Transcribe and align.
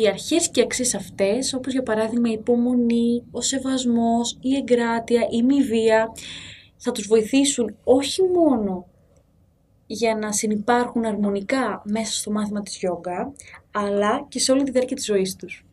Οι 0.00 0.08
αρχές 0.08 0.50
και 0.50 0.60
αξίες 0.60 0.94
αυτές, 0.94 1.54
όπως 1.54 1.72
για 1.72 1.82
παράδειγμα 1.82 2.28
η 2.28 2.32
υπομονή, 2.32 3.22
ο 3.30 3.40
σεβασμός, 3.40 4.38
η 4.40 4.56
εγκράτεια, 4.56 5.26
η 5.30 5.42
μη 5.42 5.62
βία, 5.62 6.12
θα 6.76 6.92
τους 6.92 7.06
βοηθήσουν 7.06 7.76
όχι 7.84 8.22
μόνο 8.22 8.86
για 9.86 10.16
να 10.16 10.32
συνεπάρχουν 10.32 11.04
αρμονικά 11.04 11.82
μέσα 11.84 12.12
στο 12.12 12.30
μάθημα 12.30 12.62
της 12.62 12.76
γιόγκα, 12.76 13.32
αλλά 13.70 14.26
και 14.28 14.38
σε 14.38 14.52
όλη 14.52 14.62
τη 14.62 14.70
διάρκεια 14.70 14.96
της 14.96 15.04
ζωής 15.04 15.36
τους. 15.36 15.64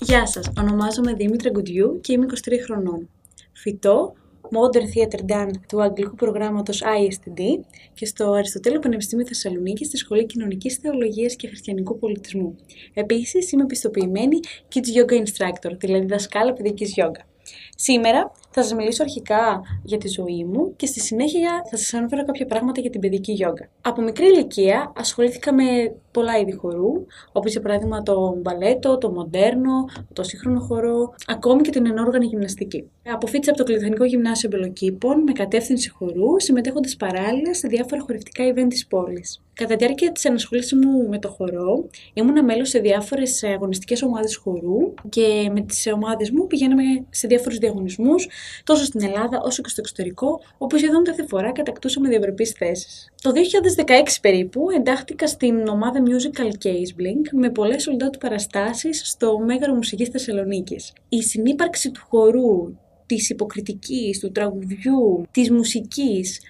Γεια 0.00 0.26
σας, 0.26 0.50
ονομάζομαι 0.58 1.14
Δήμητρα 1.14 1.50
Γκουντιού 1.50 2.00
και 2.00 2.12
είμαι 2.12 2.24
23 2.24 2.58
χρονών. 2.64 3.08
Φυτό 3.64 4.14
Modern 4.42 4.86
Theatre 4.94 5.30
Done 5.32 5.50
του 5.68 5.82
αγγλικού 5.82 6.14
προγράμματος 6.14 6.82
ISTD 6.82 7.40
και 7.94 8.06
στο 8.06 8.32
Αριστοτέλειο 8.32 8.80
Πανεπιστήμιο 8.80 9.26
Θεσσαλονίκης 9.26 9.86
στη 9.86 9.96
Σχολή 9.96 10.26
Κοινωνικής 10.26 10.76
Θεολογίας 10.76 11.36
και 11.36 11.48
Χριστιανικού 11.48 11.98
Πολιτισμού. 11.98 12.56
Επίσης 12.94 13.52
είμαι 13.52 13.66
πιστοποιημένη 13.66 14.38
Kids 14.74 14.98
Yoga 14.98 15.12
Instructor, 15.12 15.76
δηλαδή 15.78 16.06
δασκάλα 16.06 16.52
παιδικής 16.52 16.94
yoga. 16.96 17.20
Σήμερα 17.76 18.32
θα 18.50 18.62
σας 18.62 18.74
μιλήσω 18.74 19.02
αρχικά 19.02 19.62
για 19.82 19.98
τη 19.98 20.08
ζωή 20.08 20.44
μου 20.44 20.72
και 20.76 20.86
στη 20.86 21.00
συνέχεια 21.00 21.62
θα 21.70 21.76
σας 21.76 21.94
αναφέρω 21.94 22.24
κάποια 22.24 22.46
πράγματα 22.46 22.80
για 22.80 22.90
την 22.90 23.00
παιδική 23.00 23.32
γιόγκα. 23.32 23.68
Από 23.80 24.02
μικρή 24.02 24.26
ηλικία 24.26 24.92
ασχολήθηκα 24.96 25.54
με 25.54 25.64
πολλά 26.10 26.38
είδη 26.38 26.52
χορού, 26.52 26.92
όπως 27.32 27.52
για 27.52 27.60
παράδειγμα 27.60 28.02
το 28.02 28.36
μπαλέτο, 28.42 28.98
το 28.98 29.10
μοντέρνο, 29.10 29.84
το 30.12 30.22
σύγχρονο 30.22 30.60
χορό, 30.60 31.14
ακόμη 31.26 31.62
και 31.62 31.70
την 31.70 31.86
ενόργανη 31.86 32.26
γυμναστική. 32.26 32.90
Αποφύτησα 33.12 33.50
από 33.50 33.58
το 33.58 33.64
Κλειδονικό 33.64 34.04
Γυμνάσιο 34.04 34.48
Μπελοκήπων 34.48 35.22
με 35.22 35.32
κατεύθυνση 35.32 35.90
χορού, 35.90 36.40
συμμετέχοντας 36.40 36.96
παράλληλα 36.96 37.54
σε 37.54 37.68
διάφορα 37.68 38.00
χορευτικά 38.00 38.44
event 38.54 38.66
της 38.68 38.86
πόλης. 38.86 39.42
Κατά 39.52 39.76
τη 39.76 39.84
διάρκεια 39.84 40.12
της 40.12 40.24
ενασχόλησή 40.24 40.76
μου 40.76 41.08
με 41.08 41.18
το 41.18 41.28
χορό, 41.28 41.88
ήμουν 42.12 42.44
μέλος 42.44 42.68
σε 42.68 42.78
διάφορες 42.78 43.42
αγωνιστικές 43.42 44.02
ομάδες 44.02 44.36
χορού 44.36 44.94
και 45.08 45.50
με 45.54 45.60
τις 45.60 45.92
ομάδες 45.94 46.30
μου 46.30 46.46
πηγαίναμε 46.46 46.82
σε 47.10 47.26
διάφορους 47.26 47.58
διαγωνισμούς, 47.64 48.28
τόσο 48.64 48.84
στην 48.84 49.02
Ελλάδα 49.02 49.40
όσο 49.42 49.62
και 49.62 49.68
στο 49.68 49.80
εξωτερικό, 49.80 50.40
όπου 50.58 50.78
σχεδόν 50.78 51.04
κάθε 51.04 51.26
φορά 51.26 51.52
κατακτούσαμε 51.52 52.08
διευρωπείς 52.08 52.50
θέσεις. 52.50 53.12
Το 53.22 53.32
2016 53.32 54.20
περίπου 54.20 54.70
εντάχθηκα 54.70 55.26
στην 55.26 55.68
ομάδα 55.68 56.02
Musical 56.06 56.66
Case 56.66 57.00
Blink 57.00 57.28
με 57.32 57.50
πολλές 57.50 57.88
sold 57.88 58.18
παραστάσεις 58.20 59.02
στο 59.04 59.38
Μέγαρο 59.38 59.74
Μουσικής 59.74 60.08
Θεσσαλονίκης. 60.08 60.92
Η 61.08 61.22
συνύπαρξη 61.22 61.90
του 61.90 62.00
χορού, 62.08 62.76
της 63.06 63.30
υποκριτικής, 63.30 64.18
του 64.18 64.32
τραγουδιού, 64.32 65.26
της 65.30 65.50
μουσικής 65.50 66.40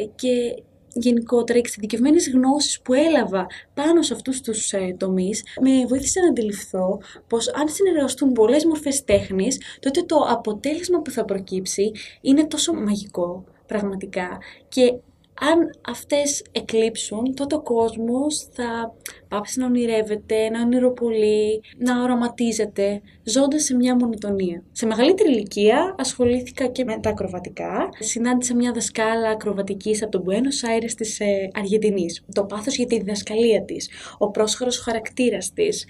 ε, 0.00 0.04
και 0.14 0.62
γενικότερα 0.94 1.58
οι 1.58 1.60
εξειδικευμένες 1.60 2.30
γνώσεις 2.30 2.80
που 2.80 2.92
έλαβα 2.92 3.46
πάνω 3.74 4.02
σε 4.02 4.14
αυτούς 4.14 4.40
τους 4.40 4.72
ε, 4.72 4.94
τομείς 4.98 5.42
με 5.60 5.86
βοήθησε 5.88 6.20
να 6.20 6.28
αντιληφθώ 6.28 7.00
πως 7.26 7.52
αν 7.54 7.68
συνεργαστούν 7.68 8.32
πολλές 8.32 8.64
μορφές 8.64 9.04
τέχνης, 9.04 9.60
τότε 9.80 10.02
το 10.02 10.16
αποτέλεσμα 10.28 11.00
που 11.02 11.10
θα 11.10 11.24
προκύψει 11.24 11.92
είναι 12.20 12.44
τόσο 12.46 12.72
μαγικό 12.72 13.44
πραγματικά. 13.66 14.38
Και 14.68 14.94
αν 15.40 15.78
αυτές 15.88 16.44
εκλείψουν, 16.52 17.34
τότε 17.34 17.54
ο 17.54 17.62
κόσμος 17.62 18.48
θα 18.52 18.94
πάψει 19.28 19.58
να 19.58 19.66
ονειρεύεται, 19.66 20.48
να 20.48 20.60
ονειροπολεί, 20.60 21.62
να 21.76 22.02
οραματίζεται, 22.02 23.00
ζώντας 23.24 23.64
σε 23.64 23.74
μια 23.74 23.94
μονοτονία. 23.94 24.62
Σε 24.72 24.86
μεγαλύτερη 24.86 25.30
ηλικία 25.30 25.94
ασχολήθηκα 25.98 26.66
και 26.66 26.84
με 26.84 26.98
τα 27.00 27.10
ακροβατικά. 27.10 27.88
Συνάντησα 27.98 28.54
μια 28.54 28.72
δασκάλα 28.72 29.28
ακροβατικής 29.28 30.02
από 30.02 30.10
τον 30.10 30.24
Buenos 30.26 30.82
Aires 30.82 30.92
της 30.96 31.20
ε, 31.20 31.50
Αργεντινής. 31.54 32.24
Το 32.34 32.44
πάθος 32.44 32.76
για 32.76 32.86
τη 32.86 32.98
διδασκαλία 32.98 33.64
της, 33.64 33.90
ο 34.18 34.30
πρόσχαρος 34.30 34.78
χαρακτήρας 34.78 35.52
της, 35.52 35.86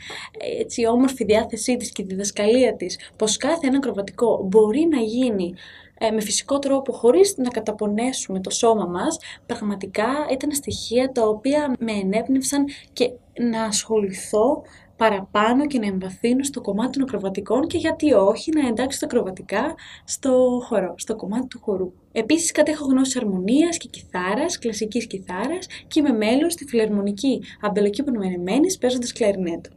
έτσι, 0.60 0.80
η 0.80 0.86
όμορφη 0.86 1.24
διάθεσή 1.24 1.76
της 1.76 1.92
και 1.92 2.02
τη 2.02 2.08
διδασκαλία 2.08 2.76
της, 2.76 2.98
πως 3.16 3.36
κάθε 3.36 3.66
ένα 3.66 3.76
ακροβατικό 3.76 4.46
μπορεί 4.48 4.88
να 4.90 5.00
γίνει 5.00 5.54
ε, 5.98 6.10
με 6.10 6.20
φυσικό 6.20 6.58
τρόπο 6.58 6.92
χωρίς 6.92 7.36
να 7.36 7.48
καταπονέσουμε 7.48 8.40
το 8.40 8.50
σώμα 8.50 8.86
μας, 8.86 9.18
πραγματικά 9.46 10.06
ήταν 10.30 10.52
στοιχεία 10.52 11.12
τα 11.12 11.26
οποία 11.26 11.74
με 11.78 11.92
ενέπνευσαν 11.92 12.64
και 12.92 13.10
να 13.40 13.64
ασχοληθώ 13.64 14.62
παραπάνω 14.96 15.66
και 15.66 15.78
να 15.78 15.86
εμβαθύνω 15.86 16.42
στο 16.42 16.60
κομμάτι 16.60 16.90
των 16.92 17.02
ακροβατικών 17.02 17.66
και 17.66 17.78
γιατί 17.78 18.12
όχι 18.12 18.50
να 18.50 18.68
εντάξω 18.68 18.98
τα 18.98 19.06
ακροβατικά 19.06 19.74
στο 20.04 20.60
χορό, 20.64 20.94
στο 20.96 21.16
κομμάτι 21.16 21.46
του 21.46 21.60
χορού. 21.62 21.92
Επίσης 22.12 22.52
κατέχω 22.52 22.84
γνώση 22.84 23.18
αρμονίας 23.18 23.76
και 23.76 23.88
κιθάρας, 23.88 24.58
κλασικής 24.58 25.06
κιθάρας 25.06 25.66
και 25.86 26.00
είμαι 26.00 26.12
μέλος 26.12 26.52
στη 26.52 26.64
φιλαρμονική 26.64 27.42
αμπελοκήπων 27.60 28.16
Μενεμένης 28.16 28.78
παίζοντας 28.78 29.12
κλαρινέτο. 29.12 29.70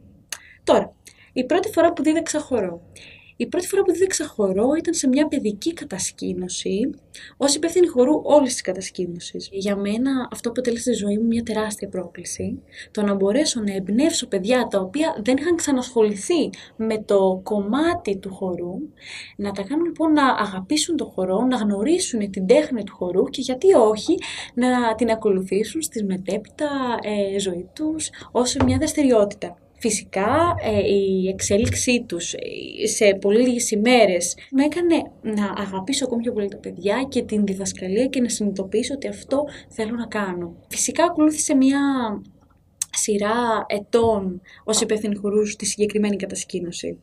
Τώρα, 0.64 0.94
η 1.32 1.44
πρώτη 1.44 1.68
φορά 1.72 1.92
που 1.92 2.02
δίδαξα 2.02 2.40
χορό. 2.40 2.80
Η 3.40 3.46
πρώτη 3.46 3.66
φορά 3.66 3.82
που 3.82 3.92
δίδαξα 3.92 4.26
χορό 4.26 4.74
ήταν 4.78 4.94
σε 4.94 5.08
μια 5.08 5.28
παιδική 5.28 5.72
κατασκήνωση, 5.72 6.90
ως 7.36 7.54
υπεύθυνη 7.54 7.86
χορού 7.86 8.20
όλης 8.22 8.52
της 8.52 8.60
κατασκήνωσης. 8.60 9.48
Για 9.52 9.76
μένα 9.76 10.28
αυτό 10.32 10.48
αποτελεί 10.48 10.78
στη 10.78 10.92
ζωή 10.92 11.18
μου 11.18 11.26
μια 11.26 11.42
τεράστια 11.42 11.88
πρόκληση. 11.88 12.62
Το 12.90 13.02
να 13.02 13.14
μπορέσω 13.14 13.60
να 13.60 13.74
εμπνεύσω 13.74 14.26
παιδιά 14.26 14.66
τα 14.70 14.80
οποία 14.80 15.20
δεν 15.24 15.36
είχαν 15.36 15.56
ξανασχοληθεί 15.56 16.50
με 16.76 16.98
το 16.98 17.40
κομμάτι 17.42 18.16
του 18.16 18.34
χορού, 18.34 18.74
να 19.36 19.52
τα 19.52 19.62
κάνουν 19.62 19.84
λοιπόν 19.84 20.12
να 20.12 20.32
αγαπήσουν 20.32 20.96
το 20.96 21.04
χορό, 21.04 21.44
να 21.44 21.56
γνωρίσουν 21.56 22.30
την 22.30 22.46
τέχνη 22.46 22.84
του 22.84 22.94
χορού 22.94 23.24
και 23.24 23.40
γιατί 23.40 23.74
όχι 23.74 24.14
να 24.54 24.94
την 24.94 25.10
ακολουθήσουν 25.10 25.82
στη 25.82 26.04
μετέπειτα 26.04 26.68
ε, 27.02 27.38
ζωή 27.38 27.68
τους 27.72 28.10
ως 28.32 28.56
μια 28.64 28.78
δραστηριότητα. 28.78 29.56
Φυσικά 29.80 30.54
ε, 30.62 30.92
η 30.94 31.28
εξέλιξή 31.28 32.04
τους 32.08 32.32
ε, 32.32 32.86
σε 32.86 33.14
πολύ 33.20 33.40
λίγες 33.40 33.70
ημέρες 33.70 34.36
με 34.50 34.64
έκανε 34.64 34.94
να 35.22 35.62
αγαπήσω 35.62 36.04
ακόμη 36.04 36.22
πιο 36.22 36.32
πολύ 36.32 36.48
τα 36.48 36.56
παιδιά 36.56 37.06
και 37.08 37.22
την 37.22 37.46
διδασκαλία 37.46 38.06
και 38.06 38.20
να 38.20 38.28
συνειδητοποιήσω 38.28 38.94
ότι 38.94 39.08
αυτό 39.08 39.44
θέλω 39.68 39.94
να 39.94 40.06
κάνω. 40.06 40.56
Φυσικά 40.68 41.04
ακολούθησε 41.04 41.54
μια 41.54 41.80
σειρά 42.92 43.64
ετών 43.66 44.40
ως 44.64 44.80
υπεύθυνη 44.80 45.14
χορού 45.14 45.46
στη 45.46 45.66
συγκεκριμένη 45.66 46.16
κατασκήνωση. 46.16 46.98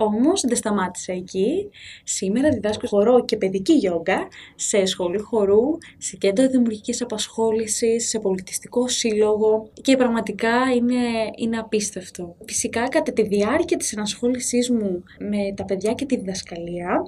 Όμως 0.00 0.40
δεν 0.40 0.56
σταμάτησα 0.56 1.12
εκεί. 1.12 1.70
Σήμερα 2.04 2.48
διδάσκω 2.48 2.86
χορό 2.86 3.24
και 3.24 3.36
παιδική 3.36 3.72
γιόγκα 3.72 4.28
σε 4.54 4.84
σχολείο 4.84 5.22
χορού, 5.22 5.78
σε 5.98 6.16
κέντρο 6.16 6.48
δημιουργικής 6.48 7.02
απασχόλησης, 7.02 8.08
σε 8.08 8.18
πολιτιστικό 8.18 8.88
σύλλογο 8.88 9.70
και 9.82 9.96
πραγματικά 9.96 10.72
είναι, 10.76 10.96
είναι 11.36 11.58
απίστευτο. 11.58 12.36
Φυσικά 12.46 12.88
κατά 12.88 13.12
τη 13.12 13.22
διάρκεια 13.22 13.76
της 13.76 13.92
ενασχόλησής 13.92 14.70
μου 14.70 15.02
με 15.18 15.54
τα 15.56 15.64
παιδιά 15.64 15.92
και 15.92 16.06
τη 16.06 16.16
διδασκαλία 16.16 17.04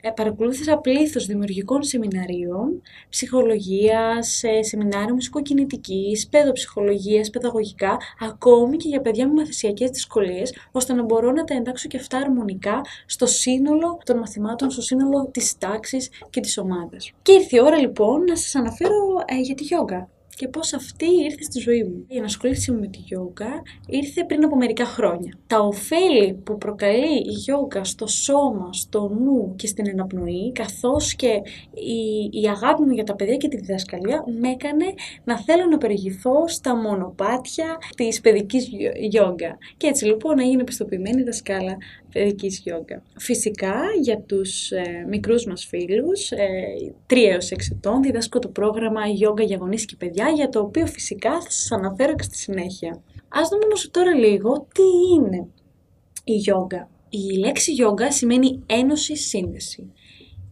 ε, 0.00 0.10
παρακολούθησα 0.10 0.78
πλήθος 0.78 1.26
δημιουργικών 1.26 1.82
σεμιναρίων, 1.82 2.82
ψυχολογία, 3.08 4.22
σεμινάριο 4.60 5.14
μουσικοκινητικής, 5.14 6.28
παιδοψυχολογίας, 6.28 7.30
παιδαγωγικά, 7.30 7.96
ακόμη 8.20 8.76
και 8.76 8.88
για 8.88 9.00
παιδιά 9.00 9.26
με 9.26 9.32
μαθησιακές 9.32 9.90
δυσκολίες, 9.90 10.54
ώστε 10.72 10.92
να 10.92 11.02
μπορώ 11.02 11.32
να 11.32 11.44
τα 11.44 11.54
εντάξω 11.54 11.88
και 11.88 11.96
αυτά 11.96 12.32
αρμονικά 12.34 12.80
στο 13.06 13.26
σύνολο 13.26 13.98
των 14.04 14.18
μαθημάτων, 14.18 14.70
στο 14.70 14.82
σύνολο 14.82 15.28
της 15.30 15.58
τάξης 15.58 16.10
και 16.30 16.40
της 16.40 16.58
ομάδας. 16.58 17.12
Και 17.22 17.32
ήρθε 17.32 17.56
η 17.56 17.60
ώρα 17.60 17.78
λοιπόν 17.78 18.24
να 18.24 18.36
σας 18.36 18.54
αναφέρω 18.54 19.24
ε, 19.26 19.40
για 19.40 19.54
τη 19.54 19.62
γιόγκα 19.62 20.08
και 20.36 20.48
πώς 20.48 20.72
αυτή 20.72 21.06
ήρθε 21.24 21.42
στη 21.42 21.60
ζωή 21.60 21.82
μου. 21.82 22.04
Η 22.08 22.16
ενασχόλησή 22.16 22.72
μου 22.72 22.80
με 22.80 22.86
τη 22.86 22.98
γιόγκα 22.98 23.62
ήρθε 23.86 24.24
πριν 24.24 24.44
από 24.44 24.56
μερικά 24.56 24.84
χρόνια. 24.84 25.38
Τα 25.46 25.58
ωφέλη 25.58 26.34
που 26.44 26.58
προκαλεί 26.58 27.16
η 27.16 27.30
γιόγκα 27.30 27.84
στο 27.84 28.06
σώμα, 28.06 28.72
στο 28.72 29.08
νου 29.08 29.54
και 29.56 29.66
στην 29.66 29.88
εναπνοή, 29.88 30.52
καθώς 30.52 31.14
και 31.14 31.40
η, 31.74 32.40
η 32.40 32.48
αγάπη 32.48 32.82
μου 32.82 32.92
για 32.92 33.04
τα 33.04 33.14
παιδιά 33.14 33.36
και 33.36 33.48
τη 33.48 33.56
διδασκαλία, 33.56 34.24
με 34.40 34.48
έκανε 34.48 34.84
να 35.24 35.38
θέλω 35.38 35.66
να 35.66 35.78
περιηγηθώ 35.78 36.48
στα 36.48 36.76
μονοπάτια 36.76 37.78
της 37.96 38.20
παιδικής 38.20 38.68
γιόγκα. 38.98 39.58
Και 39.76 39.86
έτσι 39.86 40.04
λοιπόν 40.04 40.38
έγινε 40.38 40.64
πιστοποιημένη 40.64 41.22
δασκάλα 41.22 41.76
παιδικής 42.14 42.58
γιόγκα. 42.58 43.02
Φυσικά 43.18 43.74
για 44.00 44.20
τους 44.20 44.70
ε, 44.70 45.06
μικρούς 45.08 45.46
μας 45.46 45.64
φίλους, 45.64 46.30
ε, 46.30 46.46
3 47.06 47.16
έως 47.30 47.50
6 47.52 47.56
ετών, 47.72 48.02
διδάσκω 48.02 48.38
το 48.38 48.48
πρόγραμμα 48.48 49.06
Γιόγκα 49.06 49.42
για 49.42 49.56
γονείς 49.60 49.84
και 49.84 49.96
παιδιά, 49.98 50.23
για 50.30 50.48
το 50.48 50.60
οποίο 50.60 50.86
φυσικά 50.86 51.40
θα 51.40 51.50
σας 51.50 51.72
αναφέρω 51.72 52.14
και 52.14 52.22
στη 52.22 52.36
συνέχεια. 52.36 53.02
Ας 53.28 53.48
δούμε 53.48 53.64
όμως 53.64 53.90
τώρα 53.90 54.14
λίγο 54.14 54.66
τι 54.74 54.82
είναι 55.14 55.46
η 56.24 56.32
γιόγκα. 56.32 56.88
Η 57.08 57.38
λέξη 57.38 57.72
γιόγκα 57.72 58.12
σημαίνει 58.12 58.62
ένωση 58.66 59.16
σύνδεση. 59.16 59.92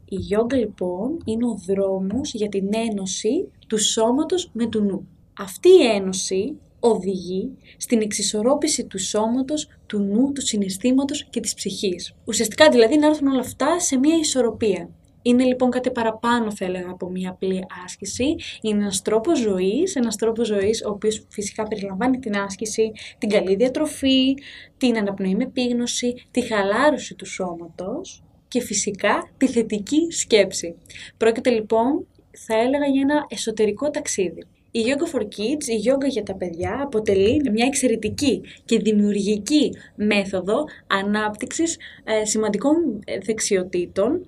Η 0.05 0.17
γιόγκα 0.17 0.57
λοιπόν 0.57 1.17
είναι 1.25 1.47
ο 1.47 1.59
δρόμος 1.67 2.35
για 2.35 2.49
την 2.49 2.69
ένωση 2.75 3.51
του 3.67 3.79
σώματος 3.79 4.51
με 4.53 4.67
του 4.67 4.83
νου. 4.83 5.09
Αυτή 5.39 5.69
η 5.69 5.87
ένωση 5.95 6.57
οδηγεί 6.81 7.57
στην 7.77 8.01
εξισορρόπηση 8.01 8.87
του 8.87 8.99
σώματος, 8.99 9.69
του 9.87 9.99
νου, 9.99 10.33
του 10.33 10.41
συναισθήματος 10.41 11.27
και 11.31 11.41
της 11.41 11.55
ψυχής. 11.55 12.15
Ουσιαστικά 12.25 12.69
δηλαδή 12.69 12.99
να 12.99 13.07
έρθουν 13.07 13.29
όλα 13.29 13.41
αυτά 13.41 13.81
σε 13.81 13.99
μια 13.99 14.17
ισορροπία. 14.17 14.89
Είναι 15.23 15.45
λοιπόν 15.45 15.71
κάτι 15.71 15.91
παραπάνω 15.91 16.53
θα 16.53 16.65
έλεγα 16.65 16.91
από 16.91 17.11
μια 17.11 17.31
απλή 17.31 17.67
άσκηση. 17.85 18.35
Είναι 18.63 18.81
ένας 18.81 19.03
τρόπος 19.03 19.39
ζωής, 19.39 19.97
ένας 19.97 20.17
τρόπος 20.17 20.47
ζωής 20.47 20.85
ο 20.85 20.91
οποίος 20.91 21.27
φυσικά 21.29 21.63
περιλαμβάνει 21.63 22.19
την 22.19 22.37
άσκηση, 22.37 22.93
την 23.19 23.29
καλή 23.29 23.55
διατροφή, 23.55 24.35
την 24.77 24.97
αναπνοή 24.97 25.35
με 25.35 25.47
πείγνωση, 25.47 26.15
τη 26.31 26.41
χαλάρωση 26.41 27.15
του 27.15 27.27
σώματος 27.27 28.23
και 28.49 28.61
φυσικά 28.61 29.31
τη 29.37 29.49
θετική 29.49 30.11
σκέψη. 30.11 30.75
Πρόκειται 31.17 31.51
λοιπόν 31.51 32.07
θα 32.31 32.55
έλεγα 32.55 32.87
για 32.87 33.01
ένα 33.01 33.27
εσωτερικό 33.29 33.91
ταξίδι. 33.91 34.47
Η 34.75 34.81
Yoga 34.87 35.15
for 35.17 35.23
Kids, 35.23 35.67
η 35.67 35.91
yoga 35.91 36.09
για 36.09 36.23
τα 36.23 36.35
παιδιά, 36.35 36.81
αποτελεί 36.83 37.51
μια 37.53 37.67
εξαιρετική 37.67 38.41
και 38.65 38.79
δημιουργική 38.79 39.73
μέθοδο 39.95 40.65
ανάπτυξης 40.87 41.79
ε, 42.05 42.25
σημαντικών 42.25 42.75
ε, 43.05 43.19
δεξιοτήτων 43.19 44.25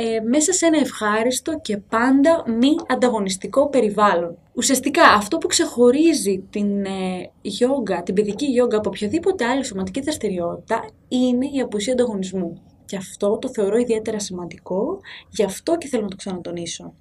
ε, 0.00 0.20
μέσα 0.20 0.52
σε 0.52 0.66
ένα 0.66 0.78
ευχάριστο 0.78 1.60
και 1.62 1.76
πάντα 1.76 2.44
μη 2.46 2.74
ανταγωνιστικό 2.88 3.68
περιβάλλον. 3.68 4.38
Ουσιαστικά 4.54 5.02
αυτό 5.02 5.38
που 5.38 5.46
ξεχωρίζει 5.46 6.44
την 6.50 6.84
ε, 6.84 7.30
την 8.04 8.14
παιδική 8.14 8.46
yoga 8.62 8.74
από 8.74 8.88
οποιαδήποτε 8.88 9.44
άλλη 9.44 9.64
σωματική 9.64 10.00
δραστηριότητα 10.00 10.84
είναι 11.08 11.46
η 11.46 11.60
απουσία 11.60 11.92
ανταγωνισμού. 11.92 12.62
Και 12.84 12.96
αυτό 12.96 13.38
το 13.38 13.48
θεωρώ 13.48 13.76
ιδιαίτερα 13.76 14.18
σημαντικό, 14.18 15.00
γι' 15.30 15.44
αυτό 15.44 15.78
και 15.78 15.88
θέλω 15.88 16.02
να 16.02 16.08
το 16.08 16.16
ξανατονίσω. 16.16 16.94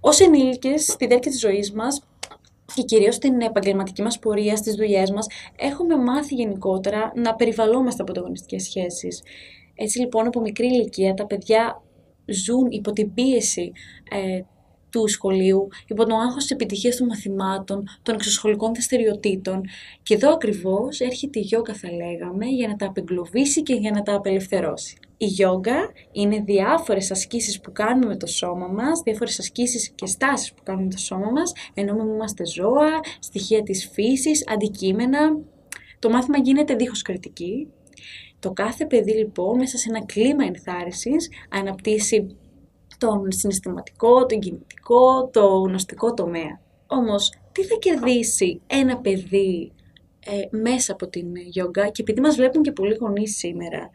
Ω 0.00 0.24
ενήλικες, 0.24 0.84
στη 0.84 1.06
διάρκεια 1.06 1.30
της 1.30 1.40
ζωής 1.40 1.72
μας 1.72 2.02
και 2.74 2.82
κυρίως 2.82 3.14
στην 3.14 3.40
επαγγελματική 3.40 4.02
μας 4.02 4.18
πορεία, 4.18 4.56
στις 4.56 4.74
δουλειές 4.74 5.10
μας, 5.10 5.26
έχουμε 5.56 5.96
μάθει 5.96 6.34
γενικότερα 6.34 7.12
να 7.14 7.34
περιβαλλόμαστε 7.34 8.02
από 8.02 8.10
ανταγωνιστικές 8.10 8.62
σχέσεις. 8.62 9.22
Έτσι 9.74 9.98
λοιπόν 9.98 10.26
από 10.26 10.40
μικρή 10.40 10.66
ηλικία 10.66 11.14
τα 11.14 11.26
παιδιά 11.26 11.82
ζουν 12.28 12.66
υπό 12.70 12.92
την 12.92 13.14
πίεση 13.14 13.72
ε, 14.10 14.40
του 14.90 15.08
σχολείου, 15.08 15.68
υπό 15.86 16.04
τον 16.04 16.20
άγχος 16.20 16.42
της 16.42 16.50
επιτυχίας 16.50 16.96
των 16.96 17.06
μαθημάτων, 17.06 17.88
των 18.02 18.14
εξωσχολικών 18.14 18.72
δραστηριοτήτων. 18.72 19.60
Και 20.02 20.14
εδώ 20.14 20.32
ακριβώς 20.32 21.00
έρχεται 21.00 21.38
η 21.38 21.42
γιόγκα 21.42 21.74
θα 21.74 21.88
λέγαμε 21.92 22.46
για 22.46 22.68
να 22.68 22.76
τα 22.76 22.86
απεγκλωβίσει 22.86 23.62
και 23.62 23.74
για 23.74 23.90
να 23.90 24.02
τα 24.02 24.14
απελευθερώσει. 24.14 24.96
Η 25.16 25.26
γιόγκα 25.26 25.92
είναι 26.12 26.40
διάφορες 26.40 27.10
ασκήσεις 27.10 27.60
που 27.60 27.72
κάνουμε 27.72 28.06
με 28.06 28.16
το 28.16 28.26
σώμα 28.26 28.66
μας, 28.66 29.00
διάφορες 29.04 29.38
ασκήσεις 29.38 29.90
και 29.94 30.06
στάσεις 30.06 30.52
που 30.52 30.62
κάνουμε 30.62 30.84
με 30.84 30.90
το 30.90 30.98
σώμα 30.98 31.30
μας, 31.30 31.52
ενώ 31.74 31.94
με 31.94 32.02
είμαστε 32.02 32.46
ζώα, 32.46 33.00
στοιχεία 33.18 33.62
της 33.62 33.90
φύσης, 33.92 34.44
αντικείμενα. 34.48 35.38
Το 35.98 36.10
μάθημα 36.10 36.38
γίνεται 36.38 36.74
δίχως 36.74 37.02
κριτική. 37.02 37.68
Το 38.40 38.52
κάθε 38.52 38.86
παιδί 38.86 39.12
λοιπόν 39.12 39.56
μέσα 39.56 39.78
σε 39.78 39.88
ένα 39.88 40.04
κλίμα 40.04 40.44
ενθάρρυνσης 40.44 41.28
αναπτύσσει 41.48 42.36
τον 42.98 43.32
συναισθηματικό, 43.32 44.26
τον 44.26 44.40
κινητικό, 44.40 45.28
το 45.32 45.46
γνωστικό 45.46 46.14
τομέα. 46.14 46.60
Όμως, 46.86 47.32
τι 47.52 47.64
θα 47.64 47.76
κερδίσει 47.78 48.60
ένα 48.66 48.98
παιδί 48.98 49.72
ε, 50.26 50.56
μέσα 50.56 50.92
από 50.92 51.08
την 51.08 51.36
γιόγκα; 51.36 51.88
Και 51.88 52.02
επειδή 52.02 52.20
μας 52.20 52.36
βλέπουν 52.36 52.62
και 52.62 52.72
πολλοί 52.72 52.96
γονείς 53.00 53.36
σήμερα, 53.36 53.90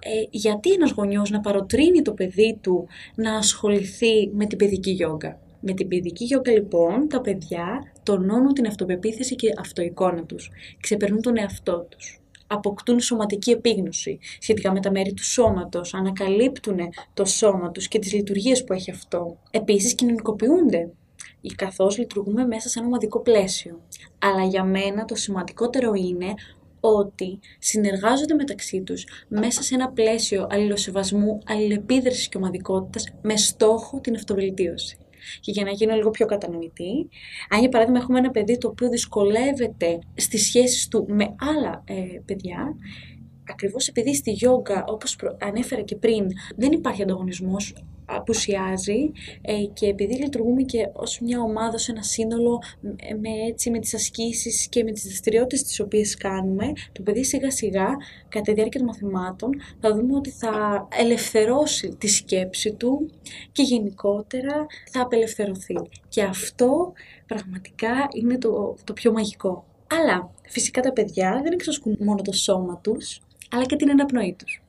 ε, 0.00 0.26
γιατί 0.30 0.72
ένας 0.72 0.90
γονιός 0.90 1.30
να 1.30 1.40
παροτρύνει 1.40 2.02
το 2.02 2.12
παιδί 2.12 2.58
του 2.60 2.86
να 3.14 3.36
ασχοληθεί 3.36 4.30
με 4.32 4.46
την 4.46 4.58
παιδική 4.58 4.90
γιόγκα; 4.90 5.40
Με 5.60 5.72
την 5.72 5.88
παιδική 5.88 6.24
γιόγκα 6.24 6.52
λοιπόν 6.52 7.08
τα 7.08 7.20
παιδιά 7.20 7.92
τονώνουν 8.02 8.52
την 8.54 8.66
αυτοπεποίθηση 8.66 9.34
και 9.34 9.48
αυτοεικόνα 9.58 10.24
τους, 10.24 10.50
ξεπερνούν 10.80 11.22
τον 11.22 11.38
εαυτό 11.38 11.86
τους 11.90 12.20
αποκτούν 12.48 13.00
σωματική 13.00 13.50
επίγνωση 13.50 14.18
σχετικά 14.38 14.72
με 14.72 14.80
τα 14.80 14.90
μέρη 14.90 15.12
του 15.12 15.24
σώματος, 15.24 15.94
ανακαλύπτουν 15.94 16.78
το 17.14 17.24
σώμα 17.24 17.70
τους 17.70 17.88
και 17.88 17.98
τις 17.98 18.12
λειτουργίες 18.12 18.64
που 18.64 18.72
έχει 18.72 18.90
αυτό. 18.90 19.38
Επίσης 19.50 19.94
κοινωνικοποιούνται 19.94 20.90
καθώς 21.54 21.98
λειτουργούμε 21.98 22.46
μέσα 22.46 22.68
σε 22.68 22.78
ένα 22.78 22.88
ομαδικό 22.88 23.20
πλαίσιο. 23.20 23.80
Αλλά 24.18 24.44
για 24.44 24.64
μένα 24.64 25.04
το 25.04 25.14
σημαντικότερο 25.14 25.92
είναι 25.94 26.34
ότι 26.80 27.38
συνεργάζονται 27.58 28.34
μεταξύ 28.34 28.82
τους 28.82 29.06
μέσα 29.28 29.62
σε 29.62 29.74
ένα 29.74 29.90
πλαίσιο 29.90 30.46
αλληλοσεβασμού, 30.50 31.38
αλληλεπίδρασης 31.46 32.28
και 32.28 32.36
ομαδικότητας 32.36 33.06
με 33.22 33.36
στόχο 33.36 34.00
την 34.00 34.14
αυτοβελτίωση. 34.14 34.98
Και 35.40 35.50
για 35.50 35.64
να 35.64 35.70
γίνω 35.70 35.94
λίγο 35.94 36.10
πιο 36.10 36.26
κατανοητή, 36.26 37.08
αν 37.48 37.60
για 37.60 37.68
παράδειγμα 37.68 38.00
έχουμε 38.00 38.18
ένα 38.18 38.30
παιδί 38.30 38.58
το 38.58 38.68
οποίο 38.68 38.88
δυσκολεύεται 38.88 39.98
στις 40.14 40.44
σχέσεις 40.44 40.88
του 40.88 41.04
με 41.08 41.34
άλλα 41.38 41.82
ε, 41.86 41.94
παιδιά, 42.24 42.76
ακριβώς 43.50 43.88
επειδή 43.88 44.14
στη 44.14 44.30
γιόγκα, 44.30 44.84
όπως 44.88 45.18
ανέφερα 45.38 45.82
και 45.82 45.96
πριν, 45.96 46.26
δεν 46.56 46.72
υπάρχει 46.72 47.02
ανταγωνισμός, 47.02 47.74
απουσιάζει 48.08 49.12
ε, 49.40 49.52
και 49.72 49.86
επειδή 49.86 50.14
λειτουργούμε 50.14 50.62
και 50.62 50.88
ως 50.92 51.20
μια 51.20 51.40
ομάδα, 51.40 51.78
σε 51.78 51.92
ένα 51.92 52.02
σύνολο 52.02 52.62
με, 53.20 53.30
έτσι, 53.48 53.70
με 53.70 53.78
τις 53.78 53.94
ασκήσεις 53.94 54.68
και 54.68 54.84
με 54.84 54.92
τις 54.92 55.02
δραστηριότητες 55.02 55.62
τις 55.62 55.80
οποίες 55.80 56.16
κάνουμε, 56.16 56.72
το 56.92 57.02
παιδί 57.02 57.24
σιγά 57.24 57.50
σιγά 57.50 57.86
κατά 58.28 58.44
τη 58.44 58.52
διάρκεια 58.52 58.80
των 58.80 58.88
μαθημάτων 58.88 59.50
θα 59.80 59.94
δούμε 59.94 60.16
ότι 60.16 60.30
θα 60.30 60.86
ελευθερώσει 61.00 61.96
τη 61.98 62.08
σκέψη 62.08 62.72
του 62.72 63.10
και 63.52 63.62
γενικότερα 63.62 64.66
θα 64.90 65.00
απελευθερωθεί. 65.00 65.74
Και 66.08 66.22
αυτό 66.22 66.92
πραγματικά 67.26 68.08
είναι 68.14 68.38
το, 68.38 68.76
το 68.84 68.92
πιο 68.92 69.12
μαγικό. 69.12 69.64
Αλλά 69.90 70.30
φυσικά 70.42 70.80
τα 70.80 70.92
παιδιά 70.92 71.40
δεν 71.42 71.52
εξασκούν 71.52 71.96
μόνο 72.00 72.22
το 72.22 72.32
σώμα 72.32 72.80
τους, 72.82 73.20
αλλά 73.50 73.64
και 73.64 73.76
την 73.76 73.90
αναπνοή 73.90 74.36
τους 74.38 74.62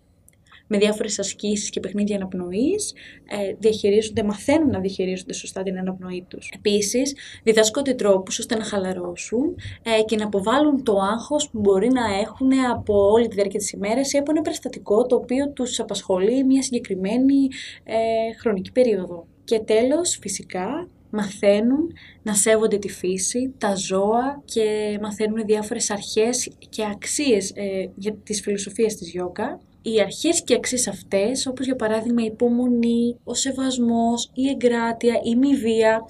με 0.70 0.78
διάφορες 0.78 1.20
ασκήσεις 1.20 1.70
και 1.70 1.80
παιχνίδια 1.80 2.16
αναπνοής, 2.16 2.94
ε, 3.30 3.54
διαχειρίζονται, 3.60 4.24
μαθαίνουν 4.24 4.70
να 4.70 4.80
διαχειρίζονται 4.80 5.34
σωστά 5.34 5.64
την 5.64 5.78
αναπνοή 5.78 6.26
τους. 6.28 6.52
Επίσης, 6.56 7.16
διδάσκονται 7.44 7.94
τρόπους 7.94 8.40
ώστε 8.40 8.56
να 8.56 8.64
χαλαρώσουν 8.64 9.56
ε, 9.84 10.04
και 10.04 10.16
να 10.16 10.26
αποβάλουν 10.26 10.84
το 10.84 10.98
άγχος 11.00 11.50
που 11.50 11.60
μπορεί 11.60 11.88
να 11.88 12.20
έχουν 12.20 12.52
από 12.72 13.12
όλη 13.12 13.28
τη 13.28 13.36
διάρκεια 13.36 13.60
της 13.60 13.72
ημέρας 13.72 14.14
ή 14.14 14.18
από 14.18 14.32
ένα 14.32 14.42
περιστατικό 14.42 15.06
το 15.06 15.16
οποίο 15.16 15.50
τους 15.50 15.80
απασχολεί 15.80 16.44
μια 16.44 16.62
συγκεκριμένη 16.62 17.48
ε, 17.84 17.96
χρονική 18.40 18.72
περίοδο. 18.72 19.28
Και 19.44 19.60
τέλος, 19.60 20.18
φυσικά, 20.22 20.88
μαθαίνουν 21.10 21.94
να 22.24 22.34
σέβονται 22.34 22.78
τη 22.78 22.90
φύση, 22.90 23.54
τα 23.58 23.76
ζώα 23.76 24.42
και 24.46 24.98
μαθαίνουν 25.02 25.46
διάφορες 25.46 25.90
αρχές 25.90 26.52
και 26.70 26.86
αξίες 26.86 27.52
ε, 27.56 27.90
για 27.96 28.16
τις 28.24 28.42
φιλοσοφίες 28.42 28.96
της 28.96 29.10
γιόγκα 29.10 29.60
οι 29.82 30.02
αρχές 30.02 30.44
και 30.44 30.56
αξίες 30.56 30.88
αυτές, 30.88 31.48
όπως 31.48 31.66
για 31.66 31.76
παράδειγμα 31.76 32.22
η 32.22 32.26
υπομονή, 32.26 33.18
ο 33.24 33.34
σεβασμός, 33.34 34.30
η 34.34 34.50
εγκράτεια, 34.50 35.20
η 35.24 35.36
μη 35.36 35.56
βία, 35.56 36.06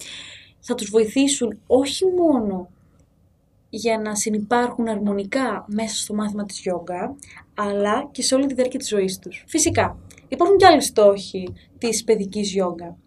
θα 0.59 0.75
τους 0.75 0.89
βοηθήσουν 0.89 1.59
όχι 1.67 2.05
μόνο 2.05 2.69
για 3.69 3.99
να 3.99 4.15
συνεπάρχουν 4.15 4.87
αρμονικά 4.87 5.65
μέσα 5.67 5.95
στο 5.95 6.13
μάθημα 6.13 6.45
της 6.45 6.59
γιόγκα, 6.59 7.15
αλλά 7.53 8.09
και 8.11 8.21
σε 8.21 8.35
όλη 8.35 8.45
τη 8.45 8.53
διάρκεια 8.53 8.79
της 8.79 8.87
ζωής 8.87 9.19
τους. 9.19 9.43
Φυσικά, 9.47 9.97
υπάρχουν 10.27 10.57
και 10.57 10.65
άλλοι 10.65 10.81
στόχοι 10.81 11.53
της 11.77 12.03
παιδικής 12.03 12.51
γιόγκα. 12.51 12.97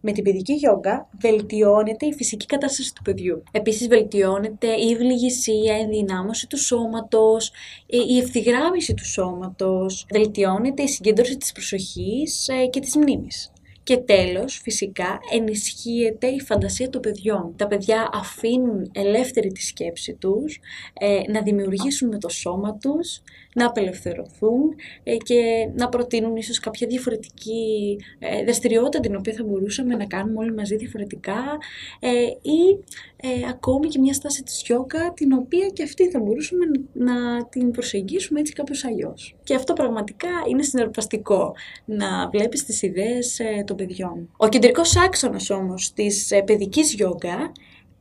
Με 0.00 0.12
την 0.12 0.24
παιδική 0.24 0.52
γιόγκα 0.52 1.08
βελτιώνεται 1.20 2.06
η 2.06 2.12
φυσική 2.12 2.46
κατάσταση 2.46 2.94
του 2.94 3.02
παιδιού. 3.02 3.42
Επίσης 3.50 3.88
βελτιώνεται 3.88 4.66
η 4.66 4.92
ευληγησία, 4.92 5.78
η 5.78 5.80
ενδυνάμωση 5.80 6.46
του 6.46 6.58
σώματος, 6.58 7.52
η 7.86 8.18
ευθυγράμμιση 8.18 8.94
του 8.94 9.06
σώματος, 9.06 10.06
βελτιώνεται 10.10 10.82
η 10.82 10.88
συγκέντρωση 10.88 11.36
της 11.36 11.52
προσοχής 11.52 12.48
ε, 12.48 12.66
και 12.66 12.80
της 12.80 12.96
μνήμης. 12.96 13.52
Και 13.88 13.96
τέλος, 13.96 14.60
φυσικά, 14.62 15.18
ενισχύεται 15.32 16.26
η 16.26 16.40
φαντασία 16.40 16.90
των 16.90 17.00
παιδιών. 17.00 17.54
Τα 17.56 17.66
παιδιά 17.66 18.08
αφήνουν 18.12 18.90
ελεύθερη 18.92 19.52
τη 19.52 19.62
σκέψη 19.62 20.14
τους, 20.14 20.58
ε, 20.92 21.20
να 21.32 21.42
δημιουργήσουν 21.42 22.08
με 22.08 22.18
το 22.18 22.28
σώμα 22.28 22.76
τους, 22.76 23.22
να 23.54 23.66
απελευθερωθούν 23.66 24.74
ε, 25.02 25.16
και 25.16 25.68
να 25.74 25.88
προτείνουν 25.88 26.36
ίσως 26.36 26.58
κάποια 26.58 26.86
διαφορετική 26.86 27.96
ε, 28.18 28.44
δραστηριότητα 28.44 29.00
την 29.00 29.16
οποία 29.16 29.32
θα 29.32 29.44
μπορούσαμε 29.44 29.94
να 29.94 30.06
κάνουμε 30.06 30.38
όλοι 30.38 30.54
μαζί 30.54 30.76
διαφορετικά 30.76 31.42
ή 32.42 32.78
ακόμη 33.48 33.88
και 33.88 33.98
μια 33.98 34.14
στάση 34.14 34.42
της 34.42 34.62
γιόγκα 34.66 35.12
την 35.12 35.32
οποία 35.32 35.68
και 35.68 35.82
αυτή 35.82 36.10
θα 36.10 36.20
μπορούσαμε 36.20 36.64
να 36.92 37.46
την 37.48 37.70
προσεγγίσουμε 37.70 38.40
έτσι 38.40 38.52
κάπως 38.52 38.84
αλλιώς. 38.84 39.37
Και 39.48 39.54
αυτό 39.54 39.72
πραγματικά 39.72 40.28
είναι 40.48 40.62
συναρπαστικό 40.62 41.54
να 41.84 42.28
βλέπεις 42.28 42.64
τις 42.64 42.82
ιδέες 42.82 43.40
των 43.64 43.76
παιδιών. 43.76 44.30
Ο 44.36 44.48
κεντρικός 44.48 44.96
άξονας 44.96 45.50
όμως 45.50 45.92
της 45.92 46.32
παιδικής 46.44 46.94
γιόγκα 46.94 47.52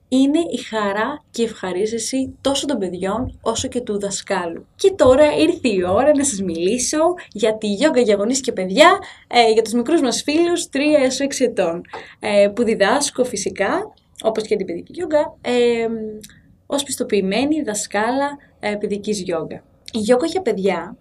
είναι 0.08 0.39
η 0.39 0.58
χαρά 0.58 1.24
και 1.32 1.42
η 1.42 1.46
ευχαρίστηση 1.46 2.38
τόσο 2.42 2.66
των 2.66 2.77
παιδιών 2.77 3.39
όσο 3.42 3.68
και 3.68 3.82
του 3.82 4.00
δασκάλου. 4.00 4.66
Και 4.75 4.92
τώρα 4.92 5.36
ήρθε 5.36 5.70
η 5.70 5.84
ώρα 5.84 6.12
να 6.16 6.24
σας 6.24 6.42
μιλήσω 6.42 7.00
για 7.32 7.58
τη 7.58 7.68
γιόγκα 7.68 8.01
για 8.01 8.16
γονείς 8.16 8.42
και 8.42 8.51
παιδιά, 8.51 8.98
ε, 9.27 9.51
για 9.51 9.62
τους 9.62 9.74
μικρούς 9.74 10.01
μας 10.01 10.22
φίλους 10.22 10.70
3 10.70 10.80
έως 11.01 11.20
6 11.20 11.44
ετών, 11.44 11.82
ε, 12.20 12.48
που 12.56 12.63
διδάσκω 12.63 13.24
φυσικά, 13.24 13.94
όπως 14.24 14.44
και 14.48 14.56
την 14.56 14.66
παιδική 14.66 14.92
γιόγκα, 14.94 15.38
ε, 15.42 15.88
ως 16.66 16.84
πιστοποιημένη 16.84 17.62
δασκάλα 17.62 18.38
ε, 18.60 18.75
παιδικής 18.75 19.22
γιόγκα. 19.22 19.63
Η 19.92 19.98
γιόγκα 20.00 20.25
για 20.25 20.42
παιδιά 20.42 20.98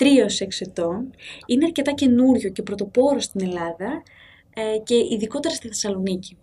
3 0.00 0.04
6 0.04 0.46
ετών. 0.58 1.10
Είναι 1.46 1.64
αρκετά 1.64 1.92
καινούριο 1.92 2.50
και 2.50 2.62
πρωτοπόρο 2.62 3.20
στην 3.20 3.40
Ελλάδα 3.42 4.02
ε, 4.54 4.78
και 4.78 4.94
ειδικότερα 5.10 5.54
στη 5.54 5.68
Θεσσαλονίκη. 5.68 6.36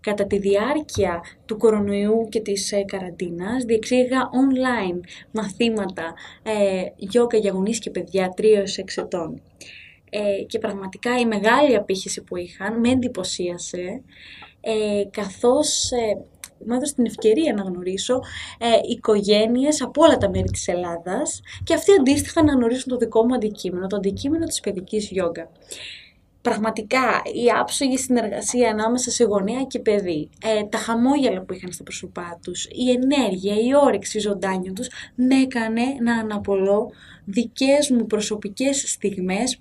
Κατά 0.00 0.26
τη 0.26 0.38
διάρκεια 0.38 1.20
του 1.46 1.56
κορονοϊού 1.56 2.28
και 2.28 2.40
της 2.40 2.72
ε, 2.72 2.82
καραντίνας 2.82 3.64
διεξήγαγα 3.64 4.30
online 4.30 5.00
μαθήματα 5.30 6.14
ε, 6.42 6.84
γιόγκα 6.96 7.36
για 7.36 7.50
γονείς 7.50 7.78
και 7.78 7.90
παιδιά 7.90 8.34
3 8.36 8.42
6 8.42 8.44
ετών. 8.96 9.42
Ε, 10.14 10.42
και 10.42 10.58
πραγματικά 10.58 11.18
η 11.18 11.26
μεγάλη 11.26 11.76
απήχηση 11.76 12.22
που 12.22 12.36
είχαν 12.36 12.80
με 12.80 12.90
εντυπωσίασε 12.90 14.02
ε, 14.60 15.04
καθώς 15.10 15.90
ε, 15.90 16.24
μου 16.66 16.74
έδωσε 16.74 16.94
την 16.94 17.06
ευκαιρία 17.06 17.54
να 17.54 17.62
γνωρίσω 17.62 18.20
ε, 18.58 18.66
οικογένειες 18.90 19.82
από 19.82 20.02
όλα 20.02 20.16
τα 20.16 20.30
μέρη 20.30 20.50
της 20.50 20.68
Ελλάδας 20.68 21.40
και 21.64 21.74
αυτοί 21.74 21.92
αντίστοιχα 21.98 22.42
να 22.42 22.52
γνωρίσουν 22.52 22.92
το 22.92 22.96
δικό 22.96 23.24
μου 23.24 23.34
αντικείμενο, 23.34 23.86
το 23.86 23.96
αντικείμενο 23.96 24.44
της 24.46 24.60
παιδικής 24.60 25.08
γιόγκα. 25.10 25.50
Πραγματικά 26.42 27.22
η 27.44 27.50
άψογη 27.60 27.98
συνεργασία 27.98 28.70
ανάμεσα 28.70 29.10
σε 29.10 29.24
γονέα 29.24 29.62
και 29.62 29.78
παιδί, 29.78 30.28
ε, 30.44 30.62
τα 30.64 30.78
χαμόγελα 30.78 31.40
που 31.40 31.52
είχαν 31.52 31.72
στα 31.72 31.82
πρόσωπά 31.82 32.38
τους, 32.42 32.64
η 32.64 32.90
ενέργεια, 32.90 33.54
η 33.54 33.74
όρεξη, 33.84 34.18
η 34.18 34.20
ζωντάνια 34.20 34.72
τους, 34.72 34.88
με 35.14 35.34
έκανε 35.34 35.82
να 36.00 36.18
αναπολώ 36.18 36.90
δικές 37.24 37.90
μου 37.90 38.06
προσωπικές 38.06 38.90
στιγμές 38.90 39.60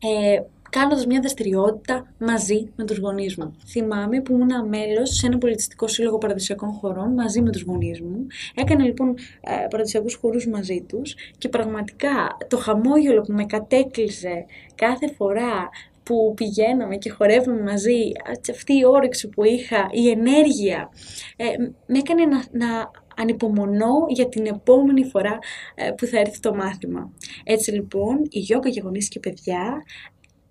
ε, 0.00 0.40
κάνοντας 0.74 1.06
μια 1.06 1.20
δραστηριότητα 1.20 2.14
μαζί 2.18 2.72
με 2.76 2.84
τους 2.84 2.98
γονείς 2.98 3.36
μου. 3.36 3.56
Θυμάμαι 3.66 4.20
που 4.20 4.32
ήμουν 4.32 4.68
μέλος 4.68 5.16
σε 5.16 5.26
ένα 5.26 5.38
πολιτιστικό 5.38 5.86
σύλλογο 5.88 6.18
παραδοσιακών 6.18 6.72
χωρών 6.72 7.12
μαζί 7.12 7.40
με 7.42 7.50
τους 7.50 7.62
γονείς 7.62 8.00
μου. 8.00 8.26
Έκανα 8.54 8.84
λοιπόν 8.84 9.14
ε, 9.40 9.66
παραδοσιακούς 9.70 10.14
χορούς 10.14 10.46
μαζί 10.46 10.84
τους 10.88 11.14
και 11.38 11.48
πραγματικά 11.48 12.36
το 12.48 12.56
χαμόγελο 12.56 13.20
που 13.20 13.32
με 13.32 13.44
κατέκλυσε 13.44 14.46
κάθε 14.74 15.12
φορά 15.12 15.68
που 16.02 16.34
πηγαίναμε 16.36 16.96
και 16.96 17.10
χορεύουμε 17.10 17.60
μαζί, 17.60 18.12
αυτή 18.50 18.72
η 18.72 18.84
όρεξη 18.84 19.28
που 19.28 19.44
είχα, 19.44 19.88
η 19.90 20.10
ενέργεια, 20.10 20.90
ε, 21.36 21.44
με 21.86 21.98
έκανε 21.98 22.24
να, 22.24 22.44
να 22.50 22.90
ανυπομονώ 23.16 24.06
για 24.08 24.28
την 24.28 24.46
επόμενη 24.46 25.04
φορά 25.04 25.38
ε, 25.74 25.90
που 25.90 26.06
θα 26.06 26.18
έρθει 26.18 26.40
το 26.40 26.54
μάθημα. 26.54 27.12
Έτσι 27.44 27.70
λοιπόν, 27.70 28.26
η 28.30 28.38
γιόγκα 28.38 28.68
για 28.68 28.82
γονείς 28.84 29.08
και 29.08 29.20
παιδιά 29.20 29.82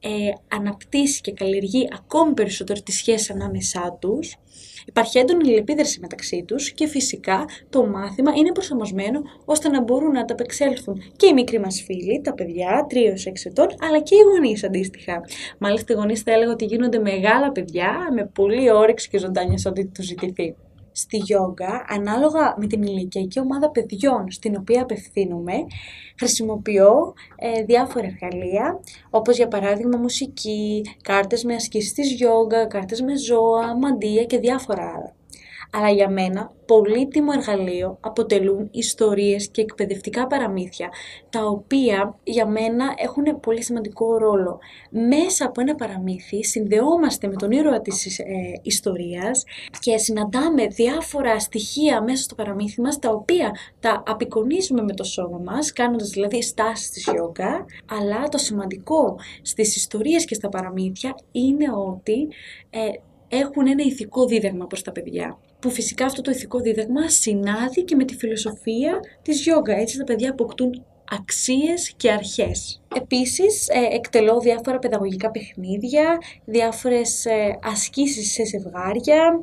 ε, 0.03 0.55
αναπτύσσει 0.55 1.21
και 1.21 1.31
καλλιεργεί 1.31 1.87
ακόμη 1.93 2.33
περισσότερο 2.33 2.81
τη 2.81 2.91
σχέση 2.91 3.31
ανάμεσά 3.31 3.97
τους, 4.01 4.35
υπάρχει 4.85 5.19
έντονη 5.19 5.49
λεπίδραση 5.49 5.99
μεταξύ 5.99 6.43
τους 6.47 6.71
και 6.71 6.87
φυσικά 6.87 7.45
το 7.69 7.85
μάθημα 7.85 8.31
είναι 8.35 8.51
προσαρμοσμένο 8.51 9.21
ώστε 9.45 9.69
να 9.69 9.81
μπορούν 9.81 10.11
να 10.11 10.19
ανταπεξέλθουν 10.19 11.01
και 11.15 11.27
οι 11.27 11.33
μικροί 11.33 11.59
μας 11.59 11.81
φίλοι, 11.85 12.21
τα 12.21 12.33
παιδιά 12.33 12.87
3-6 12.89 12.95
ετών, 13.43 13.67
αλλά 13.79 13.99
και 13.99 14.15
οι 14.15 14.21
γονείς 14.31 14.63
αντίστοιχα. 14.63 15.21
Μάλιστα 15.57 15.93
οι 15.93 15.95
γονείς 15.95 16.21
θα 16.21 16.31
έλεγα 16.31 16.51
ότι 16.51 16.65
γίνονται 16.65 16.99
μεγάλα 16.99 17.51
παιδιά 17.51 18.09
με 18.13 18.29
πολύ 18.33 18.71
όρεξη 18.71 19.09
και 19.09 19.17
ζωντάνια 19.17 19.57
σε 19.57 19.67
ό,τι 19.67 19.85
τους 19.85 20.05
ζητηθεί 20.05 20.55
στη 20.93 21.17
γιόγκα, 21.17 21.85
ανάλογα 21.89 22.55
με 22.57 22.67
την 22.67 22.83
ηλικιακή 22.83 23.39
ομάδα 23.39 23.69
παιδιών 23.69 24.31
στην 24.31 24.55
οποία 24.55 24.81
απευθύνουμε, 24.81 25.53
χρησιμοποιώ 26.17 27.13
ε, 27.35 27.63
διάφορα 27.63 28.05
εργαλεία, 28.05 28.79
όπως 29.09 29.37
για 29.37 29.47
παράδειγμα 29.47 29.97
μουσική, 29.97 30.81
κάρτες 31.01 31.43
με 31.43 31.55
ασκήσεις 31.55 31.93
της 31.93 32.11
γιόγκα, 32.11 32.65
κάρτες 32.67 33.01
με 33.01 33.17
ζώα, 33.17 33.77
μαντία 33.77 34.23
και 34.23 34.37
διάφορα 34.39 34.81
άλλα 34.81 35.02
αλλά 35.75 35.89
για 35.89 36.09
μένα 36.09 36.51
πολύτιμο 36.65 37.31
εργαλείο 37.35 37.97
αποτελούν 37.99 38.69
ιστορίες 38.71 39.49
και 39.49 39.61
εκπαιδευτικά 39.61 40.27
παραμύθια, 40.27 40.89
τα 41.29 41.45
οποία 41.45 42.19
για 42.23 42.47
μένα 42.47 42.93
έχουν 42.97 43.39
πολύ 43.39 43.63
σημαντικό 43.63 44.17
ρόλο. 44.17 44.59
Μέσα 44.89 45.45
από 45.45 45.61
ένα 45.61 45.75
παραμύθι 45.75 46.43
συνδεόμαστε 46.43 47.27
με 47.27 47.35
τον 47.35 47.51
ήρωα 47.51 47.81
της 47.81 48.19
ε, 48.19 48.23
ιστορίας 48.61 49.43
και 49.79 49.97
συναντάμε 49.97 50.67
διάφορα 50.67 51.39
στοιχεία 51.39 52.01
μέσα 52.01 52.23
στο 52.23 52.35
παραμύθι 52.35 52.81
μας, 52.81 52.99
τα 52.99 53.09
οποία 53.09 53.51
τα 53.79 54.03
απεικονίζουμε 54.07 54.81
με 54.81 54.93
το 54.93 55.03
σώμα 55.03 55.41
μας, 55.43 55.73
κάνοντας 55.73 56.09
δηλαδή 56.09 56.41
στάσεις 56.41 56.89
της 56.89 57.07
γιόγκα, 57.11 57.65
αλλά 57.89 58.27
το 58.29 58.37
σημαντικό 58.37 59.15
στις 59.41 59.75
ιστορίες 59.75 60.25
και 60.25 60.33
στα 60.33 60.49
παραμύθια 60.49 61.15
είναι 61.31 61.65
ότι 61.87 62.27
ε, 62.69 62.79
έχουν 63.33 63.67
ένα 63.67 63.83
ηθικό 63.83 64.25
δίδαγμα 64.25 64.67
προς 64.67 64.81
τα 64.81 64.91
παιδιά 64.91 65.37
που 65.59 65.69
φυσικά 65.69 66.05
αυτό 66.05 66.21
το 66.21 66.31
ηθικό 66.31 66.59
δίδαγμα 66.59 67.09
συνάδει 67.09 67.83
και 67.83 67.95
με 67.95 68.05
τη 68.05 68.15
φιλοσοφία 68.15 68.99
της 69.21 69.41
γιόγκα. 69.41 69.75
Έτσι 69.75 69.97
τα 69.97 70.03
παιδιά 70.03 70.29
αποκτούν 70.29 70.85
αξίες 71.11 71.93
και 71.97 72.11
αρχές. 72.11 72.81
Επίσης, 72.95 73.67
ε, 73.67 73.95
εκτελώ 73.95 74.39
διάφορα 74.39 74.79
παιδαγωγικά 74.79 75.31
παιχνίδια, 75.31 76.17
διάφορες 76.45 77.25
ε, 77.25 77.59
ασκήσεις 77.63 78.31
σε 78.31 78.45
ζευγάρια, 78.45 79.41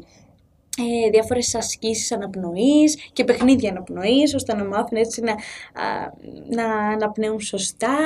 ε, 1.06 1.10
διάφορες 1.10 1.54
ασκήσεις 1.54 2.12
αναπνοής 2.12 3.10
και 3.12 3.25
παιχνίδια 3.25 3.70
αναπνοής, 3.70 4.34
ώστε 4.34 4.54
να 4.54 4.64
μάθουν 4.64 4.99
έτσι 4.99 5.20
να, 5.20 5.34
να 6.49 6.75
αναπνέουν 6.75 7.40
σωστά 7.40 7.99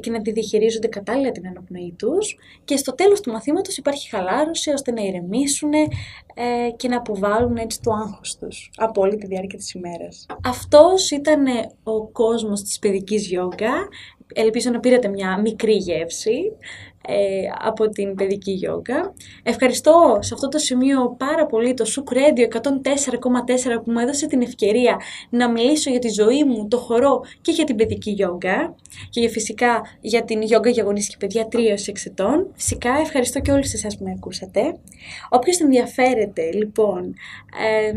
και 0.00 0.10
να 0.10 0.22
τη 0.22 0.32
διαχειρίζονται 0.32 0.88
κατάλληλα 0.88 1.30
την 1.32 1.46
αναπνοή 1.46 1.94
τους. 1.98 2.36
Και 2.64 2.76
στο 2.76 2.94
τέλος 2.94 3.20
του 3.20 3.30
μαθήματος 3.32 3.76
υπάρχει 3.76 4.08
χαλάρωση 4.08 4.70
ώστε 4.70 4.92
να 4.92 5.02
ηρεμήσουν 5.02 5.72
ε, 5.72 6.70
και 6.76 6.88
να 6.88 6.96
αποβάλουν 6.96 7.56
έτσι 7.56 7.80
το 7.80 7.92
άγχος 7.92 8.36
τους 8.36 8.70
από 8.76 9.00
όλη 9.00 9.16
τη 9.16 9.26
διάρκεια 9.26 9.58
της 9.58 9.72
ημέρας. 9.72 10.26
Αυτός 10.44 11.10
ήταν 11.10 11.44
ο 11.82 12.06
κόσμος 12.06 12.62
της 12.62 12.78
παιδικής 12.78 13.26
γιόγκα. 13.26 13.72
Ελπίζω 14.34 14.70
να 14.70 14.80
πήρατε 14.80 15.08
μια 15.08 15.40
μικρή 15.40 15.74
γεύση 15.74 16.52
ε, 17.06 17.14
από 17.58 17.88
την 17.88 18.14
παιδική 18.14 18.50
γιόγκα. 18.50 19.14
Ευχαριστώ 19.42 20.18
σε 20.20 20.34
αυτό 20.34 20.48
το 20.48 20.58
σημείο 20.58 21.14
πάρα 21.18 21.46
πολύ 21.46 21.74
το 21.74 21.84
Σουκ 21.84 22.08
Radio 22.12 22.56
104,4 22.56 23.82
που 23.84 23.90
μου 23.90 23.98
έδωσε 23.98 24.26
την 24.26 24.42
ευκαιρία 24.42 25.00
να 25.30 25.50
μιλήσω 25.50 25.90
για 25.90 25.98
τη 25.98 26.08
ζωή 26.08 26.44
μου, 26.44 26.68
το 26.68 26.76
χορό 26.76 27.20
και 27.40 27.52
για 27.52 27.64
την 27.64 27.76
παιδική 27.76 28.10
γιόγκα 28.10 28.74
και 29.10 29.20
για 29.20 29.28
φυσικά 29.28 29.82
για 30.00 30.24
την 30.24 30.42
γιόγκα 30.42 30.70
για 30.70 30.82
γονείς 30.82 31.08
και 31.08 31.16
παιδιά 31.18 31.48
3 31.52 31.56
6 31.56 31.92
ετών. 32.04 32.50
Φυσικά 32.54 32.90
ευχαριστώ 33.00 33.40
και 33.40 33.52
όλους 33.52 33.72
εσάς 33.72 33.98
που 33.98 34.04
με 34.04 34.10
ακούσατε. 34.16 34.60
Όποιος 35.30 35.60
ενδιαφέρεται 35.60 36.50
λοιπόν 36.52 37.14
ε, 37.62 37.92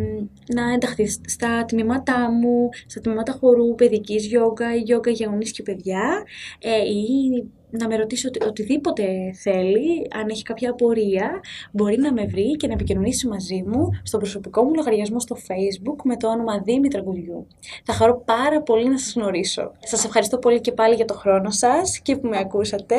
να 0.53 0.73
ενταχθεί 0.73 1.07
στα 1.07 1.65
τμήματά 1.65 2.31
μου, 2.31 2.69
στα 2.85 3.01
τμήματα 3.01 3.31
χορού, 3.31 3.75
παιδικής 3.75 4.25
γιόγκα, 4.25 4.75
γιόγκα 4.75 5.11
για 5.11 5.27
γονείς 5.29 5.51
και 5.51 5.63
παιδιά 5.63 6.23
ε, 6.59 6.77
ή 6.77 7.43
να 7.77 7.87
με 7.87 7.95
ρωτήσει 7.95 8.27
οτι, 8.27 8.43
οτιδήποτε 8.43 9.05
θέλει, 9.41 10.07
αν 10.15 10.29
έχει 10.29 10.43
κάποια 10.43 10.69
απορία, 10.69 11.39
μπορεί 11.71 11.97
να 11.97 12.13
με 12.13 12.25
βρει 12.25 12.55
και 12.55 12.67
να 12.67 12.73
επικοινωνήσει 12.73 13.27
μαζί 13.27 13.63
μου 13.67 13.89
στο 14.03 14.17
προσωπικό 14.17 14.63
μου 14.63 14.73
λογαριασμό 14.75 15.19
στο 15.19 15.35
facebook 15.47 15.95
με 16.03 16.17
το 16.17 16.27
όνομα 16.27 16.59
Δήμητρα 16.59 17.01
Γκουλιού. 17.01 17.47
Θα 17.83 17.93
χαρώ 17.93 18.21
πάρα 18.25 18.61
πολύ 18.61 18.89
να 18.89 18.97
σας 18.97 19.13
γνωρίσω. 19.13 19.71
Σας 19.79 20.05
ευχαριστώ 20.05 20.37
πολύ 20.37 20.61
και 20.61 20.71
πάλι 20.71 20.95
για 20.95 21.05
το 21.05 21.13
χρόνο 21.13 21.49
σας 21.49 21.99
και 21.99 22.15
που 22.15 22.27
με 22.27 22.37
ακούσατε. 22.37 22.95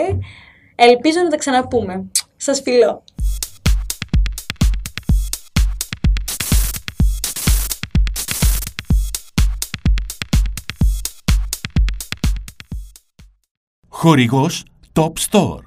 Ελπίζω 0.74 1.20
να 1.22 1.28
τα 1.28 1.36
ξαναπούμε. 1.36 2.04
Σας 2.36 2.60
φιλώ. 2.60 3.02
Χορηγός 14.06 14.64
Top 14.92 15.12
Store 15.30 15.66